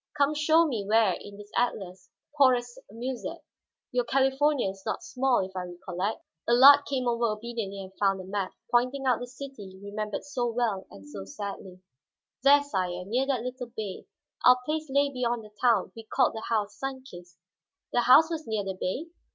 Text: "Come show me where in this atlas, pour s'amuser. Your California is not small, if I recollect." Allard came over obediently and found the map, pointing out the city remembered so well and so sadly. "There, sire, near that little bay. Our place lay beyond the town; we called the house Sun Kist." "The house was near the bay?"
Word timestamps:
"Come 0.17 0.33
show 0.33 0.65
me 0.65 0.83
where 0.83 1.13
in 1.13 1.37
this 1.37 1.51
atlas, 1.55 2.09
pour 2.35 2.55
s'amuser. 2.59 3.41
Your 3.91 4.03
California 4.03 4.67
is 4.71 4.81
not 4.83 5.03
small, 5.03 5.45
if 5.45 5.55
I 5.55 5.65
recollect." 5.65 6.23
Allard 6.49 6.87
came 6.89 7.07
over 7.07 7.25
obediently 7.25 7.83
and 7.83 7.93
found 7.99 8.19
the 8.19 8.23
map, 8.23 8.51
pointing 8.71 9.05
out 9.05 9.19
the 9.19 9.27
city 9.27 9.77
remembered 9.79 10.23
so 10.23 10.47
well 10.47 10.87
and 10.89 11.05
so 11.07 11.25
sadly. 11.25 11.81
"There, 12.41 12.63
sire, 12.63 13.05
near 13.05 13.27
that 13.27 13.43
little 13.43 13.67
bay. 13.77 14.07
Our 14.43 14.57
place 14.65 14.89
lay 14.89 15.11
beyond 15.11 15.43
the 15.45 15.51
town; 15.61 15.91
we 15.95 16.01
called 16.03 16.33
the 16.33 16.41
house 16.49 16.75
Sun 16.79 17.03
Kist." 17.03 17.37
"The 17.93 18.01
house 18.01 18.31
was 18.31 18.47
near 18.47 18.63
the 18.63 18.73
bay?" 18.73 19.05